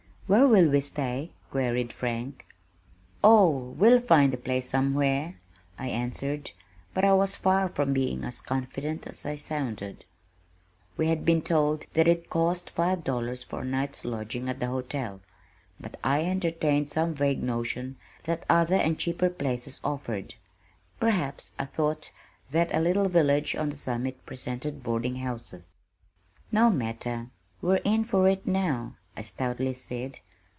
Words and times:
"Where 0.33 0.47
will 0.47 0.69
we 0.69 0.79
stay?" 0.79 1.33
queried 1.49 1.91
Frank. 1.91 2.45
"Oh, 3.21 3.49
we'll 3.77 3.99
find 3.99 4.33
a 4.33 4.37
place 4.37 4.69
somewhere," 4.69 5.35
I 5.77 5.89
answered, 5.89 6.51
but 6.93 7.03
I 7.03 7.11
was 7.11 7.35
far 7.35 7.67
from 7.67 7.91
being 7.91 8.23
as 8.23 8.39
confident 8.39 9.05
as 9.07 9.25
I 9.25 9.35
sounded. 9.35 10.05
We 10.95 11.07
had 11.07 11.25
been 11.25 11.41
told 11.41 11.83
that 11.91 12.07
it 12.07 12.29
cost 12.29 12.69
five 12.69 13.03
dollars 13.03 13.43
for 13.43 13.59
a 13.63 13.65
night's 13.65 14.05
lodging 14.05 14.47
at 14.47 14.61
the 14.61 14.67
hotel, 14.67 15.19
but 15.81 15.99
I 16.01 16.23
entertained 16.23 16.91
some 16.91 17.13
vague 17.13 17.43
notion 17.43 17.97
that 18.23 18.45
other 18.49 18.75
and 18.75 18.97
cheaper 18.97 19.29
places 19.29 19.81
offered. 19.83 20.35
Perhaps 20.97 21.51
I 21.59 21.65
thought 21.65 22.09
that 22.51 22.73
a 22.73 22.79
little 22.79 23.09
village 23.09 23.53
on 23.57 23.69
the 23.69 23.75
summit 23.75 24.25
presented 24.25 24.81
boarding 24.81 25.17
houses. 25.17 25.71
"No 26.53 26.69
matter, 26.69 27.27
we're 27.61 27.81
in 27.83 28.05
for 28.05 28.29
it 28.29 28.47
now," 28.47 28.95
I 29.13 29.23
stoutly 29.23 29.73
said. 29.73 30.21